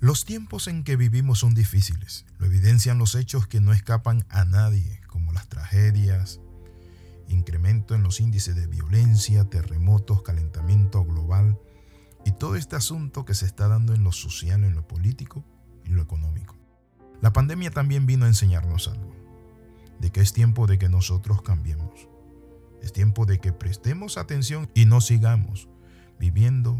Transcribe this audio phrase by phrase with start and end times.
[0.00, 2.24] Los tiempos en que vivimos son difíciles.
[2.38, 6.40] Lo evidencian los hechos que no escapan a nadie, como las tragedias,
[7.26, 11.58] incremento en los índices de violencia, terremotos, calentamiento global
[12.24, 15.44] y todo este asunto que se está dando en lo social, en lo político
[15.84, 16.56] y lo económico.
[17.20, 19.16] La pandemia también vino a enseñarnos algo,
[19.98, 22.08] de que es tiempo de que nosotros cambiemos.
[22.80, 25.68] Es tiempo de que prestemos atención y no sigamos
[26.20, 26.78] viviendo,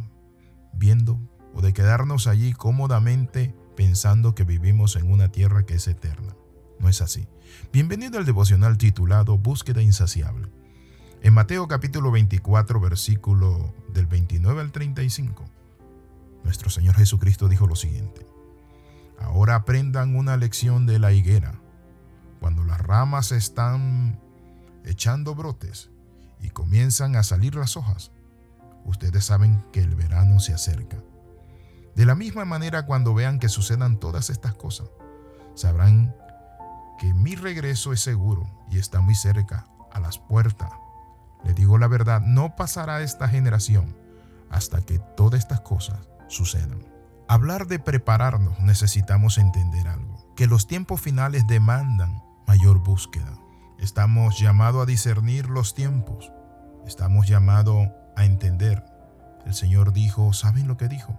[0.73, 1.21] viendo
[1.54, 6.34] o de quedarnos allí cómodamente pensando que vivimos en una tierra que es eterna.
[6.79, 7.29] No es así.
[7.72, 10.48] Bienvenido al devocional titulado Búsqueda Insaciable.
[11.22, 15.44] En Mateo capítulo 24, versículo del 29 al 35,
[16.44, 18.26] nuestro Señor Jesucristo dijo lo siguiente.
[19.20, 21.61] Ahora aprendan una lección de la higuera.
[22.40, 24.20] Cuando las ramas están
[24.84, 25.90] echando brotes
[26.40, 28.12] y comienzan a salir las hojas,
[28.84, 30.98] ustedes saben que el verano se acerca.
[31.98, 34.89] De la misma manera, cuando vean que sucedan todas estas cosas,
[35.56, 36.14] sabrán
[36.97, 40.70] que mi regreso es seguro y está muy cerca, a las puertas.
[41.42, 43.97] Le digo la verdad, no pasará esta generación
[44.48, 46.86] hasta que todas estas cosas sucedan.
[47.27, 53.36] Hablar de prepararnos necesitamos entender algo, que los tiempos finales demandan mayor búsqueda.
[53.77, 56.30] Estamos llamados a discernir los tiempos,
[56.86, 58.84] estamos llamados a entender.
[59.45, 61.19] El Señor dijo, ¿saben lo que dijo?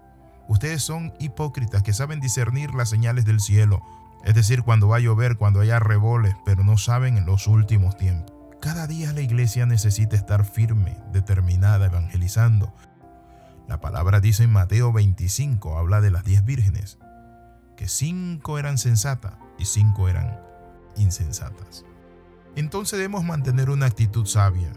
[0.50, 3.84] Ustedes son hipócritas que saben discernir las señales del cielo,
[4.26, 7.96] es decir, cuando va a llover, cuando haya reboles, pero no saben en los últimos
[7.98, 8.34] tiempos.
[8.60, 12.74] Cada día la iglesia necesita estar firme, determinada, evangelizando.
[13.68, 16.98] La palabra dice en Mateo 25, habla de las diez vírgenes,
[17.78, 20.42] que cinco eran sensatas y cinco eran
[20.98, 21.86] insensatas.
[22.56, 24.74] Entonces debemos mantener una actitud sabia,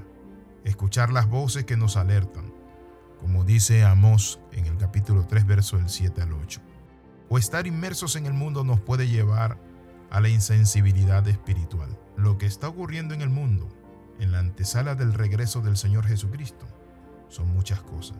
[0.64, 2.51] escuchar las voces que nos alertan,
[3.22, 6.60] como dice Amós en el capítulo 3, verso del 7 al 8.
[7.28, 9.58] O estar inmersos en el mundo nos puede llevar
[10.10, 11.96] a la insensibilidad espiritual.
[12.16, 13.68] Lo que está ocurriendo en el mundo,
[14.18, 16.66] en la antesala del regreso del Señor Jesucristo,
[17.28, 18.18] son muchas cosas.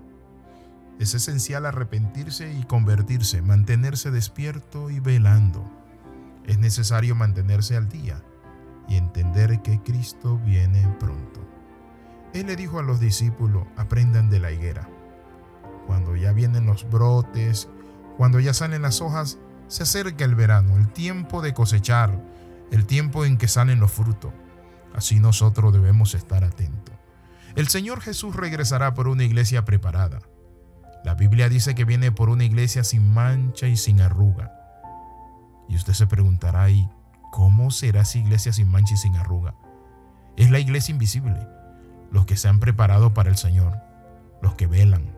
[1.00, 5.68] Es esencial arrepentirse y convertirse, mantenerse despierto y velando.
[6.46, 8.22] Es necesario mantenerse al día
[8.88, 11.40] y entender que Cristo viene pronto.
[12.34, 14.88] Él le dijo a los discípulos, aprendan de la higuera.
[15.86, 17.68] Cuando ya vienen los brotes,
[18.16, 19.38] cuando ya salen las hojas,
[19.68, 22.22] se acerca el verano, el tiempo de cosechar,
[22.70, 24.32] el tiempo en que salen los frutos.
[24.94, 26.94] Así nosotros debemos estar atentos.
[27.56, 30.20] El Señor Jesús regresará por una iglesia preparada.
[31.04, 34.52] La Biblia dice que viene por una iglesia sin mancha y sin arruga.
[35.68, 36.88] Y usted se preguntará, ¿y
[37.30, 39.54] cómo será esa iglesia sin mancha y sin arruga?
[40.36, 41.46] Es la iglesia invisible
[42.12, 43.80] los que se han preparado para el Señor,
[44.42, 45.11] los que velan,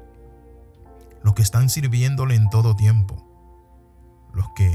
[1.24, 3.16] los que están sirviéndole en todo tiempo,
[4.32, 4.72] los que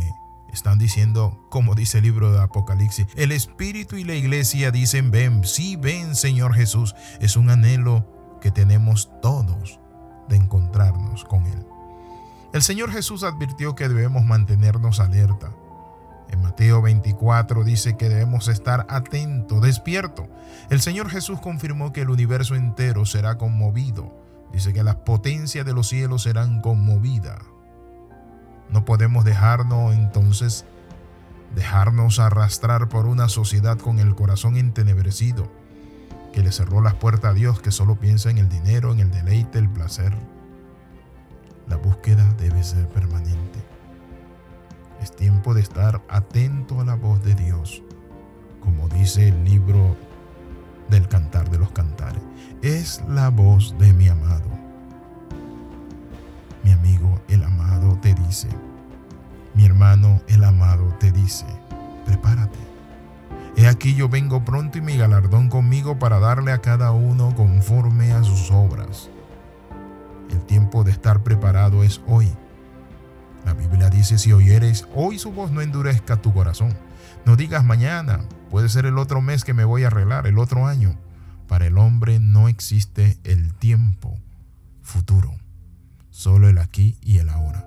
[0.52, 5.46] están diciendo, como dice el libro de Apocalipsis, el Espíritu y la iglesia dicen, ven,
[5.46, 6.96] sí, ven Señor Jesús.
[7.22, 9.80] Es un anhelo que tenemos todos
[10.28, 11.66] de encontrarnos con Él.
[12.52, 15.52] El Señor Jesús advirtió que debemos mantenernos alerta,
[16.32, 20.28] en Mateo 24 dice que debemos estar atentos, despiertos.
[20.70, 24.14] El Señor Jesús confirmó que el universo entero será conmovido.
[24.52, 27.40] Dice que las potencias de los cielos serán conmovidas.
[28.70, 30.66] No podemos dejarnos entonces
[31.56, 35.52] dejarnos arrastrar por una sociedad con el corazón entenebrecido,
[36.34, 39.12] que le cerró las puertas a Dios, que solo piensa en el dinero, en el
[39.12, 40.14] deleite, el placer.
[41.68, 43.60] La búsqueda debe ser permanente.
[45.02, 47.82] Es tiempo de estar atento a la voz de Dios,
[48.60, 49.96] como dice el libro
[50.90, 52.22] del Cantar de los Cantares.
[52.62, 54.50] Es la voz de mi amado.
[56.64, 58.50] Mi amigo, el amado, te dice.
[59.54, 61.46] Mi hermano, el amado, te dice.
[62.06, 62.60] Prepárate.
[63.56, 68.14] He aquí yo vengo pronto y mi galardón conmigo para darle a cada uno conforme
[68.14, 69.10] a sus obras.
[70.30, 72.32] El tiempo de estar preparado es hoy
[73.46, 76.74] la Biblia dice, si oyeres hoy su voz, no endurezca tu corazón.
[77.26, 80.68] No digas mañana, puede ser el otro mes que me voy a arreglar, el otro
[80.68, 80.98] año.
[81.48, 84.18] Para el hombre no existe el tiempo
[84.82, 85.34] futuro,
[86.10, 87.66] solo el aquí y el ahora.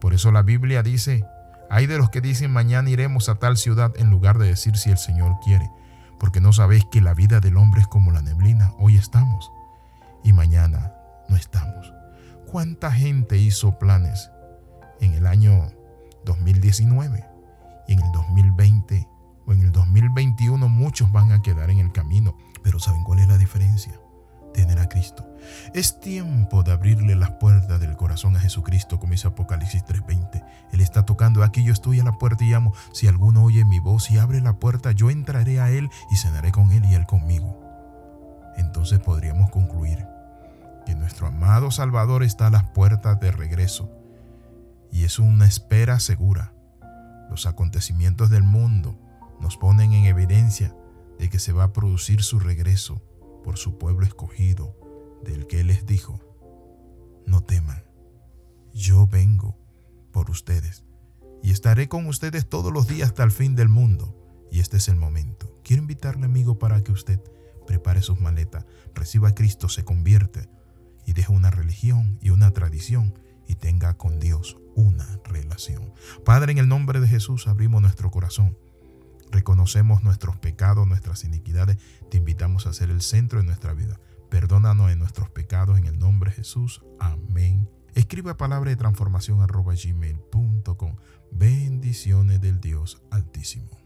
[0.00, 1.24] Por eso la Biblia dice,
[1.70, 4.90] hay de los que dicen mañana iremos a tal ciudad en lugar de decir si
[4.90, 5.70] el Señor quiere,
[6.18, 9.50] porque no sabéis que la vida del hombre es como la neblina, hoy estamos
[10.24, 10.92] y mañana
[11.28, 11.92] no estamos.
[12.46, 14.30] ¿Cuánta gente hizo planes
[15.00, 15.70] en el año
[16.24, 17.24] 2019
[17.86, 19.06] y en el 2020
[19.46, 22.36] o en el 2021 muchos van a quedar en el camino.
[22.62, 24.00] Pero ¿saben cuál es la diferencia?
[24.52, 25.26] tener a Cristo.
[25.74, 30.44] Es tiempo de abrirle las puertas del corazón a Jesucristo, como dice Apocalipsis 3:20.
[30.72, 32.72] Él está tocando aquí, yo estoy a la puerta y llamo.
[32.92, 36.52] Si alguno oye mi voz y abre la puerta, yo entraré a él y cenaré
[36.52, 37.60] con él y él conmigo.
[38.56, 40.06] Entonces podríamos concluir
[40.84, 43.90] que nuestro amado Salvador está a las puertas de regreso
[44.92, 46.52] y es una espera segura.
[47.30, 48.98] Los acontecimientos del mundo
[49.40, 50.76] nos ponen en evidencia
[51.18, 53.02] de que se va a producir su regreso
[53.44, 54.76] por su pueblo escogido,
[55.24, 56.20] del que les dijo,
[57.26, 57.84] no teman,
[58.72, 59.58] yo vengo
[60.12, 60.84] por ustedes
[61.42, 64.16] y estaré con ustedes todos los días hasta el fin del mundo.
[64.50, 65.58] Y este es el momento.
[65.62, 67.20] Quiero invitarle, amigo, para que usted
[67.66, 70.48] prepare sus maletas, reciba a Cristo, se convierte
[71.06, 73.14] y deje una religión y una tradición
[73.46, 75.92] y tenga con Dios una relación.
[76.24, 78.56] Padre, en el nombre de Jesús abrimos nuestro corazón
[79.30, 81.78] reconocemos nuestros pecados, nuestras iniquidades,
[82.10, 84.00] te invitamos a ser el centro de nuestra vida.
[84.30, 86.82] Perdónanos en nuestros pecados en el nombre de Jesús.
[86.98, 87.68] Amén.
[87.94, 90.96] Escribe palabra de transformación arroba gmail.com.
[91.32, 93.79] Bendiciones del Dios Altísimo.